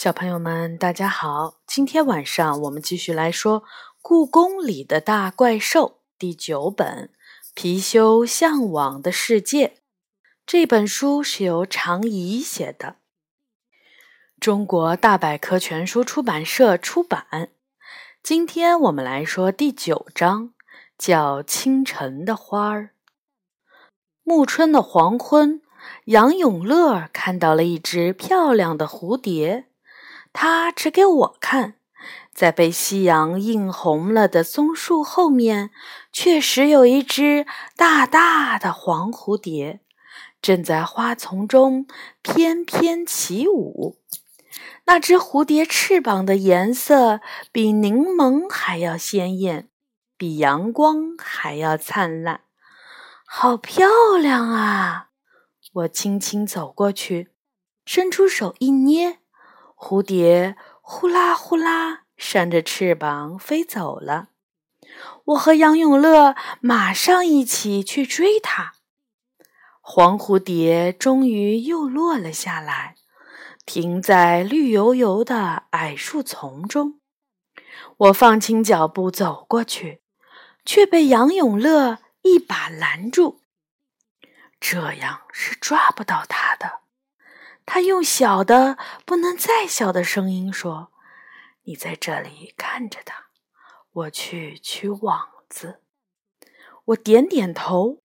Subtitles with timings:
[0.00, 1.56] 小朋友们，大家好！
[1.66, 3.62] 今天晚上我们继续来说
[4.00, 5.86] 《故宫里的大怪兽》
[6.16, 7.10] 第九本
[7.60, 9.66] 《貔貅向往的世界》。
[10.46, 12.98] 这本书是由常怡写的，
[14.38, 17.48] 中国大百科全书出版社出版。
[18.22, 20.54] 今天我们来说第九章，
[20.96, 22.82] 叫《清晨的花儿》。
[24.22, 25.60] 暮春的黄昏，
[26.04, 29.64] 杨永乐看到了一只漂亮的蝴蝶。
[30.40, 31.74] 他指给我看，
[32.32, 35.72] 在被夕阳映红了的松树后面，
[36.12, 39.80] 确实有一只大大的黄蝴蝶，
[40.40, 41.88] 正在花丛中
[42.22, 43.98] 翩翩起舞。
[44.84, 47.20] 那只蝴蝶翅膀的颜色
[47.50, 49.68] 比柠檬还要鲜艳，
[50.16, 52.42] 比阳光还要灿烂，
[53.26, 55.08] 好漂亮啊！
[55.72, 57.32] 我轻轻走过去，
[57.84, 59.18] 伸出手一捏。
[59.80, 64.30] 蝴蝶呼啦呼啦扇着翅膀飞走了。
[65.26, 68.74] 我和杨永乐马上一起去追它。
[69.80, 72.96] 黄蝴蝶终于又落了下来，
[73.64, 77.00] 停在绿油油的矮树丛中。
[77.98, 80.02] 我放轻脚步走过去，
[80.64, 83.42] 却被杨永乐一把拦住。
[84.60, 86.80] 这样是抓不到它的。
[87.70, 90.90] 他用小的不能再小的声音说
[91.64, 93.26] ：“你在这里看着他，
[93.92, 95.82] 我去取网子。”
[96.86, 98.02] 我点点头，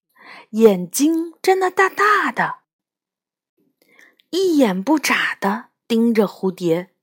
[0.50, 2.56] 眼睛睁得大大的，
[4.32, 6.94] 一眼不眨的盯着蝴蝶。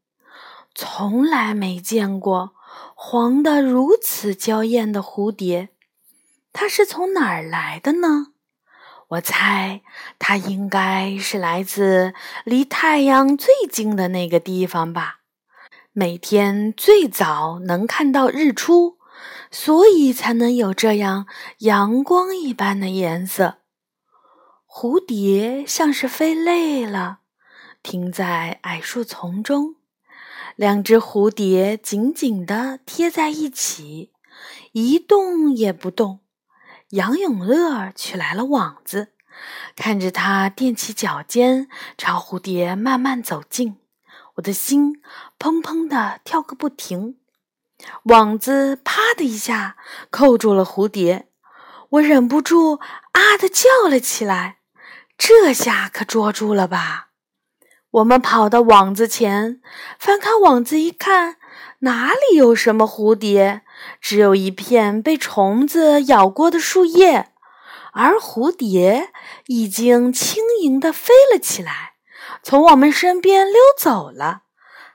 [0.75, 2.55] 从来没见过
[2.95, 5.71] 黄得如此娇艳的蝴蝶，
[6.53, 8.35] 它是从哪儿来的呢？
[9.11, 9.81] 我猜，
[10.21, 15.23] 它应该是来自离太阳最近的那个地方吧。
[15.93, 18.99] 每天最早能看到日出，
[19.51, 21.27] 所以才能有这样
[21.59, 23.57] 阳光一般的颜色。
[24.65, 27.19] 蝴蝶像是飞累了，
[27.83, 29.75] 停在矮树丛中。
[30.55, 34.13] 两只蝴蝶紧紧地贴在一起，
[34.71, 36.21] 一动也不动。
[36.91, 39.13] 杨永乐取来了网子，
[39.77, 43.77] 看着他踮起脚尖朝蝴蝶慢慢走近，
[44.35, 45.01] 我的心
[45.39, 47.17] 砰砰地跳个不停。
[48.05, 49.77] 网子啪的一下
[50.11, 51.29] 扣住了蝴蝶，
[51.91, 52.81] 我忍不住
[53.13, 54.59] 啊的叫了起来。
[55.17, 57.11] 这下可捉住了吧？
[57.93, 59.61] 我们跑到网子前，
[59.97, 61.37] 翻开网子一看。
[61.81, 63.63] 哪里有什么蝴蝶？
[64.01, 67.31] 只有一片被虫子咬过的树叶，
[67.93, 69.11] 而蝴蝶
[69.47, 71.95] 已经轻盈地飞了起来，
[72.43, 74.43] 从我们身边溜走了。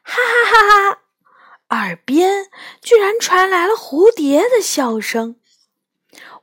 [0.04, 1.00] 哈哈哈哈！
[1.70, 2.46] 耳边
[2.80, 5.38] 居然传来了蝴蝶的笑声。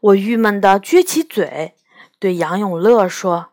[0.00, 1.76] 我郁闷地撅起嘴，
[2.18, 3.50] 对杨永乐说：“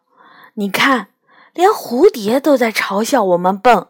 [0.55, 1.09] 你看，
[1.53, 3.87] 连蝴蝶都在嘲笑我们笨。”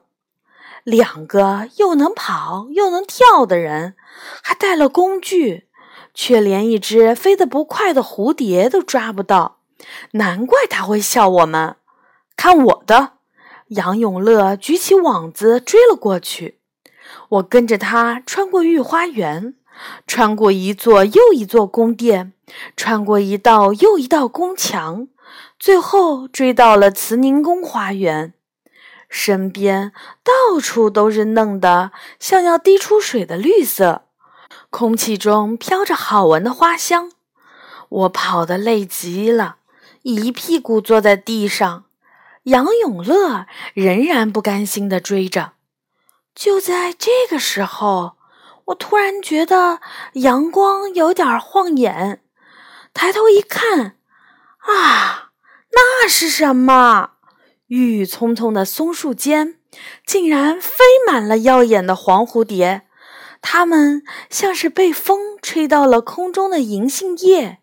[0.83, 3.95] 两个又能跑又能跳的人，
[4.41, 5.67] 还带了工具，
[6.13, 9.59] 却连一只飞得不快的蝴蝶都抓不到，
[10.11, 11.75] 难怪他会笑我们。
[12.35, 13.13] 看我的！
[13.69, 16.59] 杨永乐举起网子追了过去，
[17.29, 19.53] 我跟着他穿过御花园，
[20.07, 22.33] 穿过一座又一座宫殿，
[22.75, 25.07] 穿过一道又一道宫墙，
[25.59, 28.33] 最后追到了慈宁宫花园。
[29.09, 29.91] 身边
[30.23, 34.03] 到处都是嫩的，像要滴出水的绿色，
[34.69, 37.11] 空气中飘着好闻的花香。
[37.89, 39.57] 我跑得累极了，
[40.03, 41.85] 一屁股坐在地上。
[42.43, 45.53] 杨永乐仍然不甘心地追着。
[46.33, 48.13] 就在这个时候，
[48.65, 49.81] 我突然觉得
[50.13, 52.23] 阳光有点晃眼，
[52.93, 53.97] 抬头一看，
[54.59, 55.31] 啊，
[55.71, 57.11] 那是什么？
[57.69, 59.59] 郁郁葱葱的松树间，
[60.03, 62.81] 竟然飞满了耀眼的黄蝴蝶。
[63.41, 67.59] 它们像是被风吹到了空中的银杏叶，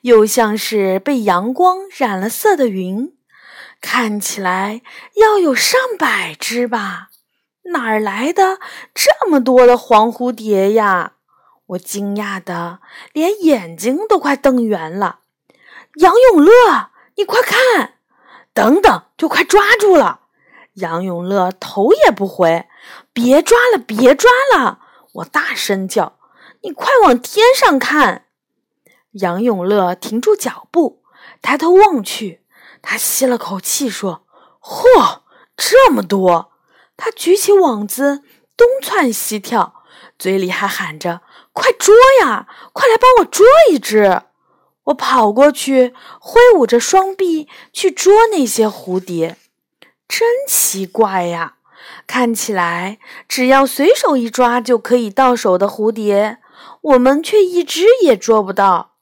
[0.00, 3.12] 又像是被阳光染了色的云。
[3.82, 4.80] 看起来
[5.16, 7.10] 要有上百只吧？
[7.64, 8.60] 哪儿来的
[8.94, 11.16] 这么多的黄蝴蝶呀？
[11.66, 12.80] 我惊讶的
[13.12, 15.20] 连眼睛都快瞪圆了。
[15.96, 16.52] 杨永乐，
[17.16, 17.96] 你快看！
[18.52, 20.20] 等等，就快抓住了！
[20.74, 22.66] 杨永乐头也不回，
[23.12, 24.80] 别抓了，别抓了！
[25.14, 26.18] 我大声叫
[26.62, 28.26] ：“你快往天上看！”
[29.12, 31.02] 杨永乐停住脚步，
[31.42, 32.42] 抬头望去，
[32.80, 34.24] 他吸了口气说
[34.62, 35.20] ：“嚯，
[35.56, 36.52] 这么多！”
[36.96, 38.22] 他举起网子，
[38.56, 39.82] 东窜西跳，
[40.18, 42.46] 嘴里还喊着：“快捉呀！
[42.72, 44.22] 快来帮我捉一只！”
[44.84, 49.36] 我跑过去，挥舞着双臂去捉那些蝴蝶。
[50.08, 51.54] 真奇怪呀！
[52.06, 52.98] 看起来
[53.28, 56.38] 只要随手一抓就可以到手的蝴蝶，
[56.80, 58.92] 我们却一只也捉不到。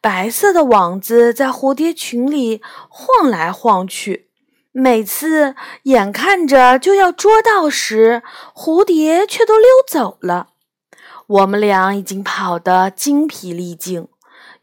[0.00, 4.28] 白色的网子在蝴蝶群里晃来晃去，
[4.72, 5.54] 每次
[5.84, 8.22] 眼看着就要捉到时，
[8.54, 10.48] 蝴蝶却都溜走了。
[11.26, 14.08] 我们俩已经跑得精疲力尽，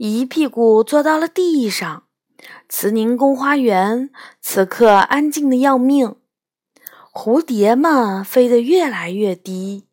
[0.06, 2.04] 一屁股坐到了地上。
[2.68, 4.10] 慈宁宫花园
[4.42, 6.18] 此刻安静的要命。
[7.14, 9.86] 蝴蝶们飞得越来越低，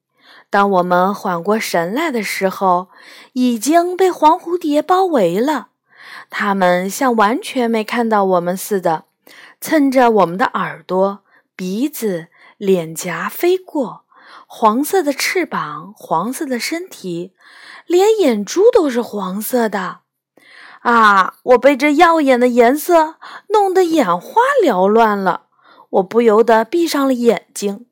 [0.51, 2.89] 当我们缓过神来的时候，
[3.35, 5.69] 已经被黄蝴蝶包围了。
[6.29, 9.05] 它们像完全没看到我们似的，
[9.61, 11.21] 蹭着我们的耳朵、
[11.55, 12.27] 鼻子、
[12.57, 14.07] 脸颊飞过。
[14.53, 17.33] 黄色的翅膀，黄色的身体，
[17.91, 20.03] 连眼珠都是黄色的。
[20.83, 21.35] 啊！
[21.43, 23.17] 我被这耀眼的颜色
[23.49, 25.49] 弄得眼花缭乱了。
[25.91, 27.89] 我不由得闭上了眼睛，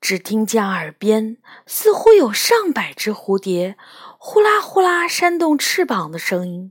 [0.00, 3.76] 只听见耳边似乎有上百只蝴蝶
[4.16, 6.70] 呼啦呼啦扇动翅膀的声音。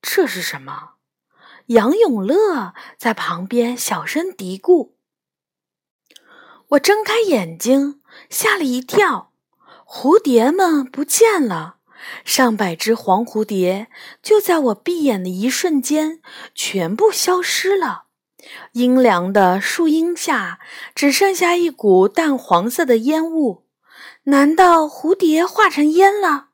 [0.00, 0.94] 这是什么？
[1.66, 4.92] 杨永乐在旁边小声嘀咕。
[6.70, 8.00] 我睁开眼睛，
[8.30, 9.25] 吓了一跳，
[9.88, 11.76] 蝴蝶们不见了，
[12.24, 13.86] 上百只黄蝴蝶
[14.20, 16.20] 就在我闭眼的一瞬间
[16.56, 18.06] 全部消失了。
[18.72, 20.58] 阴凉的树荫下，
[20.94, 23.64] 只剩下一股淡黄色的烟雾。
[24.24, 26.48] 难道蝴蝶化成烟了？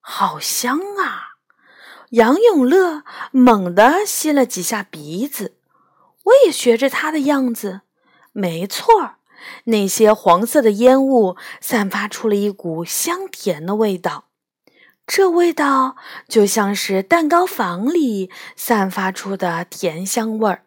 [0.00, 1.36] 好香啊！
[2.10, 5.56] 杨永乐猛地吸了几下鼻子，
[6.24, 7.80] 我也学着他的样子。
[8.32, 9.16] 没错儿
[9.64, 14.24] 那些黄色的烟雾散发出了一股香甜的味道，
[15.06, 15.96] 这味道
[16.28, 20.64] 就像是蛋糕房里散发出的甜香味儿。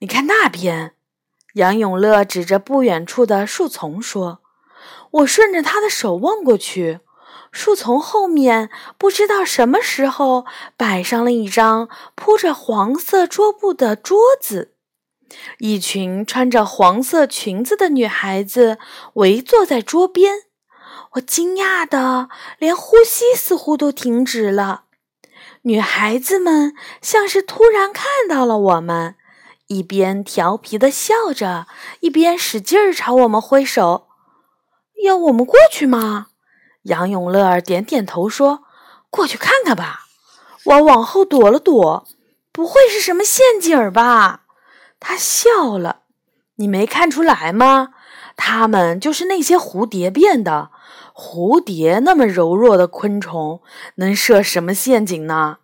[0.00, 0.94] 你看那边，
[1.54, 4.40] 杨永乐指着不远处的树丛说
[5.10, 7.00] ：“我顺着他的手望过去，
[7.50, 10.44] 树丛后面不知道什么时候
[10.76, 14.74] 摆上了一张铺着黄色桌布的桌子，
[15.58, 18.78] 一群穿着黄色裙子的女孩子
[19.14, 20.42] 围坐在桌边。
[21.12, 22.28] 我惊讶的
[22.58, 24.84] 连呼吸似乎都停止了。
[25.62, 29.16] 女孩子们像是突然看到了我们。”
[29.68, 31.66] 一边调皮的笑着，
[32.00, 34.08] 一边使劲儿朝我们挥手，
[35.04, 36.28] 要我们过去吗？
[36.84, 38.60] 杨永乐点点头说
[39.10, 40.06] ：“过去看看吧。”
[40.64, 42.08] 我往后躲了躲，
[42.50, 44.44] 不会是什么陷阱吧？
[45.00, 46.00] 他笑了，
[46.56, 47.90] 你没看出来吗？
[48.36, 50.70] 他们就是那些蝴蝶变的。
[51.12, 53.60] 蝴蝶那么柔弱的昆虫，
[53.96, 55.58] 能设什么陷阱呢？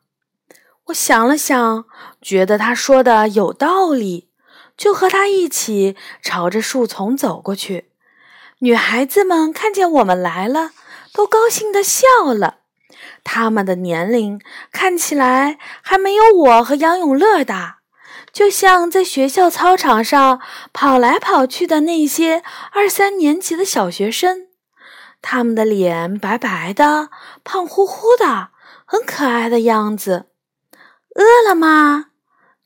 [0.87, 1.85] 我想了想，
[2.21, 4.29] 觉得他说的有道理，
[4.77, 7.91] 就和他一起朝着树丛走过去。
[8.59, 10.73] 女孩子们看见我们来了，
[11.13, 12.07] 都高兴地笑
[12.37, 12.59] 了。
[13.23, 14.41] 他们的年龄
[14.73, 17.74] 看起来还没有我和杨永乐大，
[18.35, 20.41] 就像在学校操场上
[20.73, 22.43] 跑来跑去的那些
[22.73, 24.49] 二三年级的小学生。
[25.23, 27.09] 他们的脸白白的、
[27.45, 28.49] 胖乎乎的，
[28.85, 30.27] 很可爱的样子。
[31.15, 32.07] 饿了吗？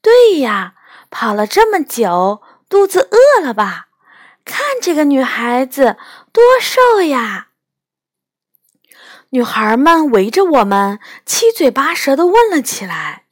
[0.00, 0.74] 对呀，
[1.10, 3.88] 跑了这么久，肚子饿了吧？
[4.46, 5.98] 看这个女孩子
[6.32, 7.48] 多瘦呀！
[9.30, 13.26] 女孩们围着我们，七嘴八舌的问了起来。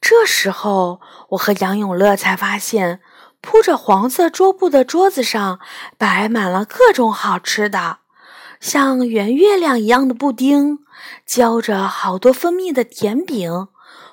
[0.00, 3.00] 这时候，我和杨永乐才发现，
[3.40, 5.60] 铺着黄色桌布的桌子上
[5.98, 7.98] 摆满了各种好吃的，
[8.60, 10.80] 像圆月亮一样的布丁，
[11.26, 13.68] 浇着好多蜂蜜的甜饼。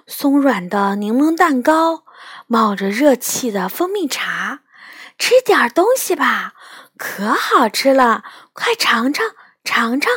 [0.06, 2.03] 松软的柠檬蛋糕，
[2.48, 4.62] 冒着热气的蜂蜜茶，
[5.17, 6.53] 吃点儿东西吧，
[6.98, 9.25] 可好吃了，快尝尝
[9.65, 10.12] 尝尝。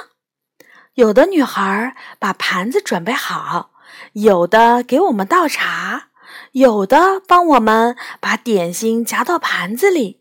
[0.94, 3.69] 有的女孩把盘子准备好，
[4.12, 6.08] 有的给我们倒茶，
[6.52, 10.20] 有的帮我们把点心夹到盘子里。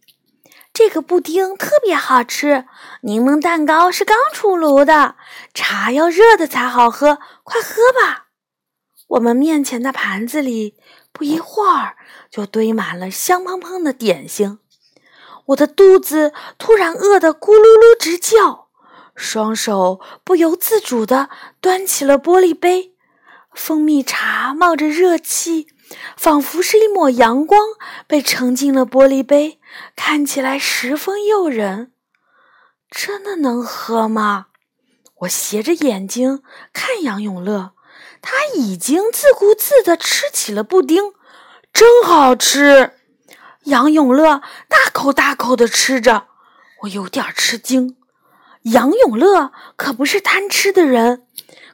[0.71, 2.65] 这个布丁特别好吃，
[3.01, 5.15] 柠檬蛋糕是刚出炉的，
[5.53, 8.27] 茶要热的才好喝，快喝吧。
[9.07, 10.75] 我们面前的盘子里，
[11.12, 11.98] 不一会儿
[12.29, 14.59] 就堆满了香喷喷的点心。
[15.48, 18.67] 我的肚子突然饿得咕噜噜直叫，
[19.15, 22.93] 双手不由自主地端起了玻璃杯，
[23.53, 25.68] 蜂蜜茶冒着热气，
[26.15, 27.60] 仿佛是一抹阳光
[28.08, 29.60] 被盛进了玻璃杯，
[29.96, 31.91] 看起来十分诱人。
[32.89, 34.48] 真的能喝吗？
[35.22, 36.41] 我斜着眼睛
[36.72, 37.74] 看杨永乐，
[38.22, 41.13] 他已经自顾自地吃起了布丁，
[41.74, 42.94] 真好吃。
[43.65, 46.27] 杨永乐大口大口地吃着，
[46.84, 47.98] 我有点吃惊。
[48.63, 51.27] 杨永乐可不是贪吃的人，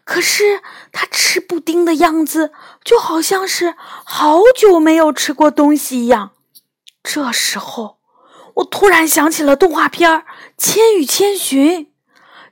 [0.06, 0.62] 可是
[0.94, 3.74] 他吃布丁的样子就好像是
[4.06, 6.32] 好久没有吃过东西一样。
[7.04, 7.98] 这时候，
[8.56, 10.10] 我突然想起了动画片
[10.58, 11.86] 《千与千寻》。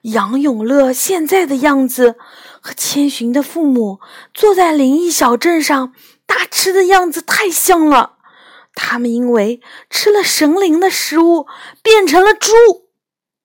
[0.02, 2.18] 杨永乐现在的样子
[2.60, 4.02] 和千寻的父母
[4.34, 5.94] 坐在灵异小镇上
[6.26, 8.18] 大吃的样子太像了。
[8.76, 11.48] 他们因为吃了神灵的食物
[11.82, 12.52] 变成了猪。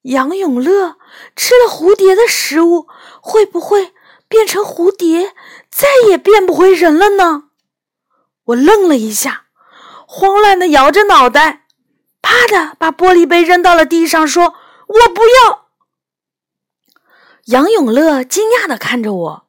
[0.03, 0.97] 杨永乐
[1.37, 2.89] 吃了蝴蝶的食物，
[3.21, 3.93] 会不会
[4.29, 5.35] 变成蝴蝶，
[5.71, 7.45] 再也变不回人了呢？
[8.45, 9.47] 我愣了一下，
[10.07, 11.67] 慌乱的摇着脑袋，
[12.21, 14.55] 啪的把玻璃杯扔到了地上，说
[14.87, 15.69] ：“我不要。”
[17.47, 19.49] 杨永乐惊讶的看着我，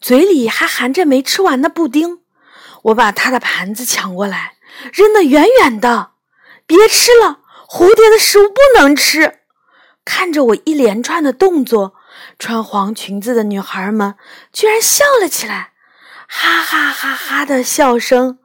[0.00, 2.20] 嘴里还含着没吃完的布丁。
[2.84, 4.56] 我把他的盘子抢过来，
[4.92, 6.12] 扔得远远的。
[6.66, 9.40] 别吃了，蝴蝶的食物不能吃。
[10.04, 11.94] 看着我一连串的动作，
[12.38, 14.14] 穿黄裙子的女孩们
[14.52, 15.72] 居然笑了起来，
[16.28, 18.38] 哈哈哈哈的笑声，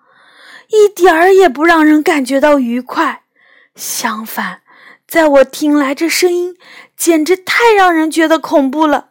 [0.70, 3.24] 一点儿也不让人感觉到愉快。
[3.76, 4.62] 相反，
[5.08, 6.58] 在我听来，这声音
[6.96, 9.10] 简直太让人觉得恐怖了。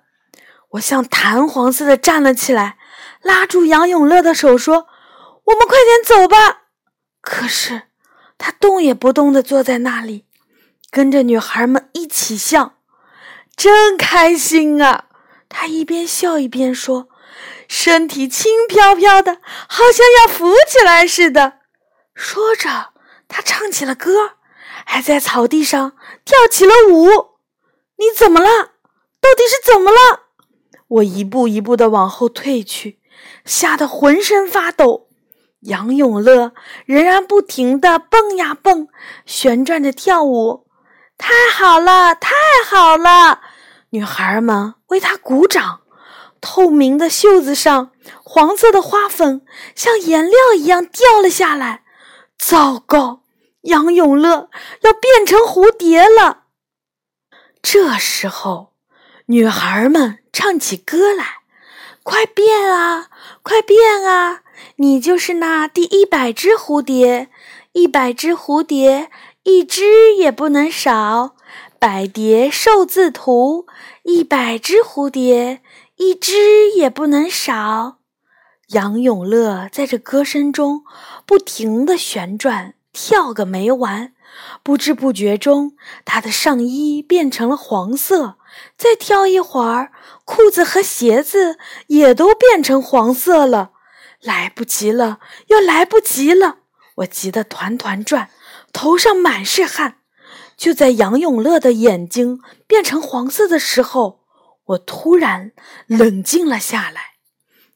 [0.70, 2.78] 我像弹簧似的站了起来，
[3.22, 4.86] 拉住杨永乐的手说
[5.44, 6.62] ：“我们快点走吧。”
[7.20, 7.82] 可是
[8.38, 10.26] 他动也不动地坐在那里，
[10.90, 12.74] 跟着女孩们一起笑，
[13.56, 15.06] 真开心啊！
[15.48, 17.08] 他一边笑一边说
[17.68, 21.60] ：“身体轻飘飘的，好像要浮起来似的。”
[22.14, 22.90] 说着，
[23.28, 24.32] 他唱起了歌。
[24.84, 25.92] 还在草地上
[26.24, 27.06] 跳起了舞，
[27.98, 28.48] 你怎么了？
[29.20, 30.22] 到底是怎么了？
[30.88, 32.98] 我一步一步的往后退去，
[33.44, 35.08] 吓得浑身发抖。
[35.60, 36.52] 杨永乐
[36.84, 38.88] 仍然不停的蹦呀蹦，
[39.24, 40.66] 旋转着跳舞。
[41.22, 42.32] 太好了，太
[42.68, 43.40] 好了！
[43.90, 45.82] 女孩们为他鼓掌。
[46.40, 47.92] 透明的袖子上，
[48.24, 51.84] 黄色的花粉像颜料一样掉了下来。
[52.36, 53.22] 糟糕！
[53.60, 54.50] 杨永乐
[54.80, 56.46] 要变成蝴蝶了。
[57.62, 58.72] 这时候，
[59.26, 61.24] 女孩们唱起歌来
[62.02, 63.06] ：“快变啊，
[63.44, 64.42] 快变啊！
[64.76, 67.30] 你就是那第一百只蝴蝶，
[67.70, 69.08] 一百只蝴蝶，
[69.44, 71.36] 一只也不能少。
[71.78, 73.66] 百蝶寿字图，
[74.04, 75.60] 一百只蝴蝶，
[75.96, 77.98] 一只也不能少。”
[78.70, 80.84] 杨永乐在这歌声中
[81.26, 82.74] 不停地旋转。
[82.92, 84.12] 跳个没完，
[84.62, 85.72] 不知不觉中，
[86.04, 88.36] 他的上衣变成了黄色。
[88.76, 89.92] 再跳一会儿，
[90.26, 93.70] 裤子和鞋子也都变成黄色了。
[94.20, 96.58] 来不及了，要来不及了！
[96.96, 98.28] 我急得团团转，
[98.72, 99.98] 头上满是汗。
[100.56, 104.20] 就在杨永乐的眼睛变成黄色的时候，
[104.64, 105.52] 我突然
[105.86, 107.12] 冷静了下来。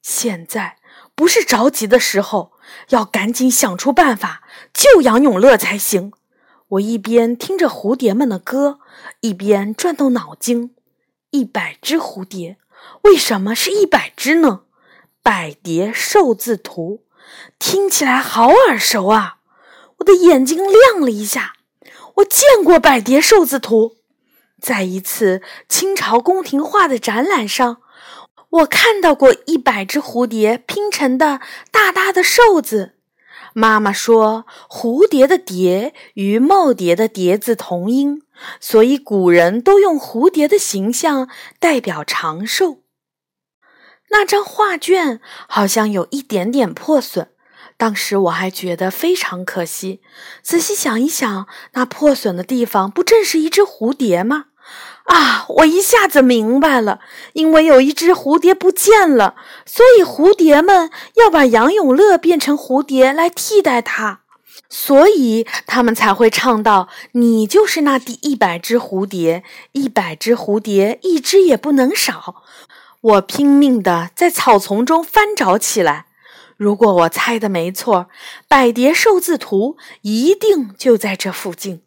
[0.03, 0.79] 现在
[1.15, 2.57] 不是着急的时候。
[2.89, 4.43] 要赶紧想出办法
[4.75, 6.13] 救杨永乐才行。
[6.71, 8.81] 我一边听着蝴蝶们的歌，
[9.21, 10.75] 一边转动脑筋。
[11.31, 12.59] 一百只蝴蝶，
[13.03, 14.63] 为什么是一百只呢？
[15.23, 17.05] 百蝶寿字图，
[17.59, 19.39] 听起来好耳熟啊！
[19.99, 21.55] 我的眼睛亮了一下，
[22.17, 23.97] 我见过百蝶寿字图，
[24.61, 27.79] 在一次清朝宫廷画的展览上。
[28.49, 32.93] 我看到过一百只蝴蝶拼成的大大的寿字。
[33.53, 38.23] 妈妈说，蝴蝶的“蝶”与耄耋的“蝶”字同音，
[38.61, 42.83] 所以古人都用蝴蝶的形象代表长寿。
[44.11, 47.31] 那张画卷好像有一点点破损，
[47.77, 50.01] 当时我还觉得非常可惜。
[50.43, 54.47] 仔细想一想，那破损的地方不正是一只蝴蝶吗？
[55.05, 55.47] 啊！
[55.49, 56.99] 我一下子明白了，
[57.35, 64.23] 因为有一只蝴蝶不见了，所以蝴蝶们要把杨永乐变成蝴蝶来替代他，
[64.69, 72.43] 所以他们才会唱到：“你就是那第一百只蝴蝶，一百只蝴蝶，一只也不能少。”
[73.01, 76.06] 我拼命地在草丛中翻找起来。
[76.57, 78.09] 如果我猜的没错，
[78.49, 81.83] 百蝶寿字图一定就在这附近。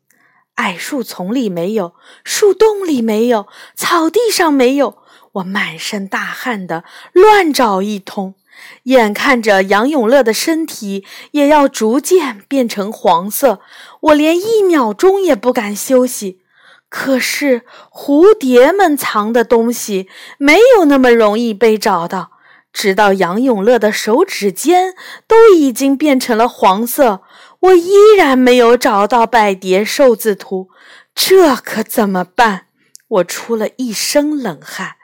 [0.55, 4.97] 矮树丛里没有，树洞里没有，草地上没有。
[5.33, 6.83] 我满身大汗的
[7.13, 8.35] 乱找一通，
[8.83, 13.61] 眼看着杨永乐的身体也要逐渐变成黄色，
[14.01, 16.41] 我连一秒钟也不敢休息。
[16.89, 17.61] 可是
[17.91, 20.09] 蝴蝶们藏的东西
[20.39, 22.31] 没有那么容易被找到。
[22.71, 24.93] 直到杨永乐的手指尖
[25.27, 27.21] 都已经变成了黄色，
[27.59, 30.69] 我依然没有找到百蝶寿字图，
[31.13, 32.67] 这可怎么办？
[33.07, 34.95] 我出了一身冷汗。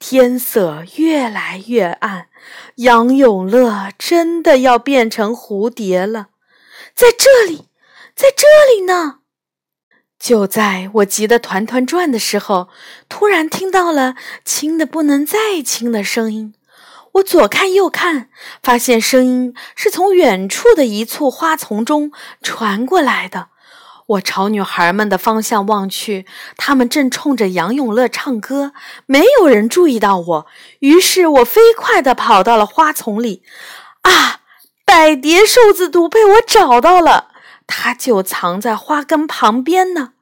[0.00, 2.28] 天色越来越暗，
[2.76, 6.28] 杨永乐真的要变成蝴蝶了，
[6.94, 7.68] 在这里，
[8.14, 9.16] 在这里呢！
[10.16, 12.68] 就在我急得团团转的时候，
[13.08, 16.54] 突然听到了轻的不能再轻的声音。
[17.18, 18.28] 我左看右看，
[18.62, 23.48] 发现声音是从远处的一簇花丛中传过来的。
[24.06, 28.72] 我朝女孩们的方向望去，她们正冲着杨永乐唱歌，
[29.06, 30.46] 没有人注意到我。
[30.80, 33.42] 于是我飞快地跑到了花丛里。
[34.02, 34.40] 啊，
[34.84, 37.28] 百蝶寿字图被我找到了，
[37.66, 40.12] 它就藏在花根旁边呢。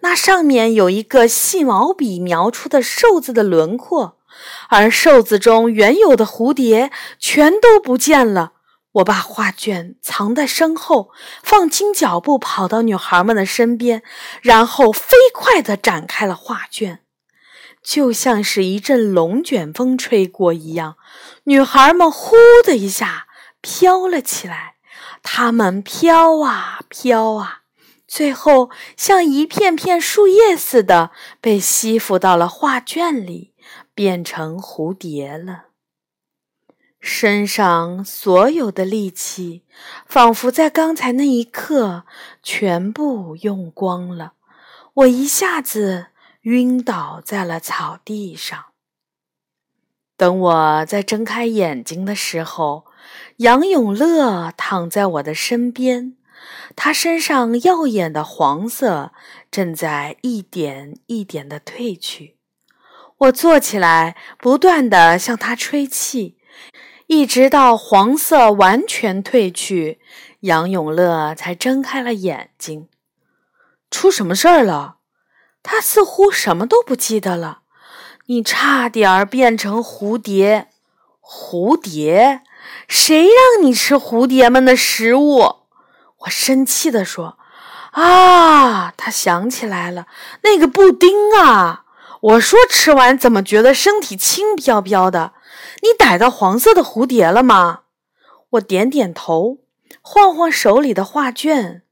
[0.00, 4.15] 那上面有一个细毛笔描出的寿字的轮廓，
[4.68, 8.52] 而瘦子中原有的蝴蝶全都不见了。
[8.92, 11.10] 我把画卷藏在身后，
[11.42, 14.02] 放轻脚步跑到女孩们的身边，
[14.40, 17.00] 然后飞快地展开了画卷，
[17.82, 20.96] 就像是一阵龙卷风吹过一样。
[21.44, 23.26] 女孩们呼的一下
[23.60, 24.76] 飘了起来，
[25.22, 27.60] 她们飘啊飘啊，
[28.08, 31.10] 最后像一片片树叶似的
[31.42, 33.52] 被吸附到了画卷里，
[33.96, 35.64] 变成蝴蝶了。
[37.00, 39.62] 身上所有的力气，
[40.06, 42.04] 仿佛在刚才那一刻
[42.42, 44.34] 全部用光了。
[44.92, 46.08] 我一下子
[46.42, 48.66] 晕倒在了草地上。
[50.16, 52.86] 等我再睁开眼睛的时候，
[53.36, 56.16] 杨永乐躺在我的身边，
[56.74, 59.12] 他身上耀眼的黄色
[59.50, 62.36] 正在一点一点的褪去。
[63.18, 66.36] 我坐起来，不断地向他吹气。
[67.06, 70.00] 一直到黄色完全褪去，
[70.40, 72.88] 杨永乐才睁开了眼睛。
[73.90, 74.96] 出什么事儿了？
[75.62, 77.60] 他似乎什么都不记得了。
[78.26, 80.68] 你差点儿变成蝴蝶，
[81.20, 82.42] 蝴蝶？
[82.88, 85.56] 谁让你吃蝴蝶们的食物？
[86.18, 87.38] 我生气地说。
[87.92, 90.06] 啊，他想起来了，
[90.42, 91.84] 那个布丁啊！
[92.20, 95.32] 我说吃完怎么觉得身体轻飘飘的？
[95.82, 97.80] 你逮到黄色的蝴蝶了吗？
[98.50, 99.58] 我点点头，
[100.00, 101.82] 晃晃手里的画卷，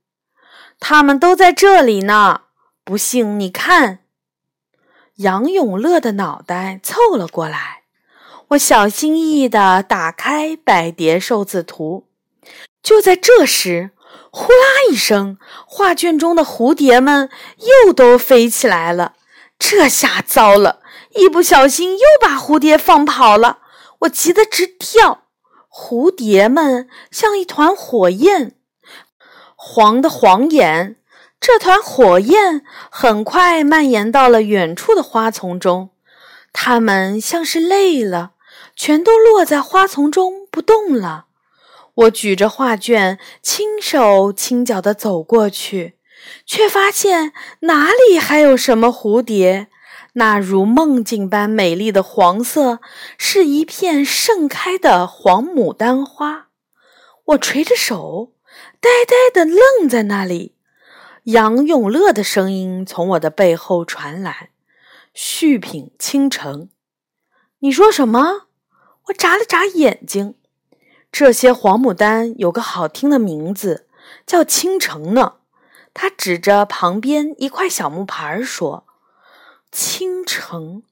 [0.81, 2.43] 它们都在这里呢。
[2.85, 4.01] 不信你看。
[5.17, 7.83] 杨永乐的脑袋凑了过来，
[8.49, 12.09] 我小心翼翼地打开百蝶寿字图。
[12.83, 13.93] 就在这时，
[14.31, 17.31] 呼啦一声，画卷中的蝴蝶们
[17.85, 19.15] 又都飞起来了。
[19.66, 20.81] 这下糟了，
[21.14, 23.61] 一不小心又把蝴蝶放跑了。
[24.00, 25.22] 我急得直跳，
[25.70, 28.57] 蝴蝶们像一团火焰，
[29.57, 30.96] 黄的晃眼。
[31.40, 35.88] 这团火焰很快蔓延到了远处的花丛中，
[36.53, 38.33] 它们像是累了，
[38.77, 41.27] 全都落在花丛中不动了。
[41.94, 45.96] 我举着画卷，轻手轻脚地走过去，
[46.47, 49.69] 却发现哪里还有什么蝴蝶。
[50.15, 52.79] 那如梦境般美丽的黄色，
[53.19, 56.49] 是一片盛开的黄牡丹花。
[57.25, 58.33] 我垂着手，
[58.81, 60.55] 呆呆地愣在那里。
[61.25, 64.51] 杨永乐的声音从我的背后传来
[65.15, 66.69] ：“续品倾城。”
[67.61, 68.43] 你说什么？
[69.07, 70.35] 我眨了眨眼睛。
[71.11, 73.89] 这些黄牡丹有个好听的名字，
[74.27, 75.37] 叫倾城呢。
[75.95, 78.85] 他指着旁边一块小木牌说。
[79.73, 80.85] 倾城，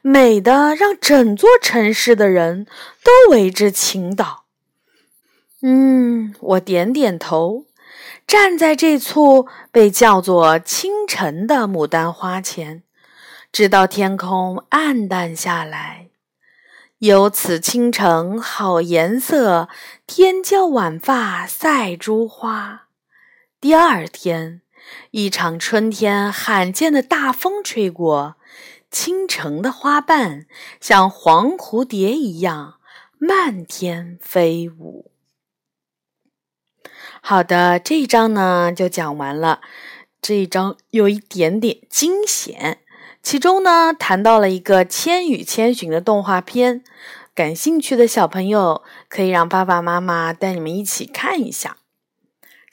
[0.00, 2.66] 美的让整座城市的人
[3.02, 4.44] 都为之倾倒。
[5.62, 7.64] 嗯，我点点头，
[8.28, 12.84] 站在这簇被叫做清晨的牡丹花前，
[13.50, 16.10] 直到天空暗淡下来。
[16.98, 19.68] 有此倾城好颜色，
[20.06, 22.87] 天骄晚发赛珠花。
[23.60, 24.62] 第二天。
[25.10, 28.36] 一场春天罕见的大风吹过，
[28.90, 30.46] 倾城的花瓣
[30.80, 32.78] 像黄蝴蝶一样
[33.18, 35.10] 漫天飞舞。
[37.20, 39.60] 好的，这一章呢就讲完了。
[40.22, 42.78] 这一章有一点点惊险，
[43.22, 46.82] 其中呢谈到了一个《千与千寻》的动画片。
[47.34, 51.76] 感兴趣的小朋友可以让爸爸妈妈带你们一起看一下。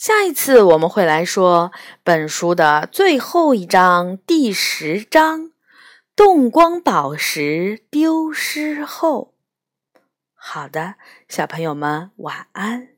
[0.05, 1.71] 下一次我们会来说
[2.03, 5.49] 本书的最后一章，第十章
[6.15, 9.33] “动光宝石丢失后”。
[10.37, 10.93] 好的，
[11.27, 12.94] 小朋友们晚安。